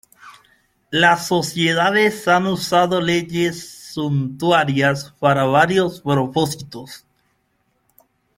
Las 0.89 1.27
sociedades 1.27 2.27
han 2.27 2.47
usado 2.47 2.99
leyes 3.01 3.89
suntuarias 3.93 5.13
para 5.19 5.43
varios 5.43 6.01
propósitos. 6.01 7.05